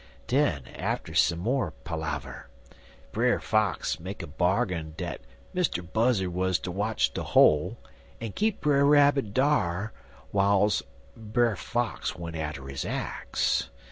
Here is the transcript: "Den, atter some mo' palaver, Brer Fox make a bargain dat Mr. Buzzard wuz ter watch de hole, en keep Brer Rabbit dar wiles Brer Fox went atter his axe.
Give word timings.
"Den, 0.25 0.63
atter 0.75 1.13
some 1.13 1.41
mo' 1.41 1.73
palaver, 1.83 2.47
Brer 3.11 3.39
Fox 3.39 3.99
make 3.99 4.23
a 4.23 4.25
bargain 4.25 4.95
dat 4.97 5.21
Mr. 5.53 5.85
Buzzard 5.87 6.29
wuz 6.33 6.53
ter 6.57 6.71
watch 6.71 7.13
de 7.13 7.21
hole, 7.21 7.77
en 8.19 8.31
keep 8.31 8.61
Brer 8.61 8.83
Rabbit 8.83 9.31
dar 9.31 9.93
wiles 10.31 10.81
Brer 11.15 11.55
Fox 11.55 12.15
went 12.15 12.35
atter 12.35 12.67
his 12.67 12.83
axe. 12.83 13.69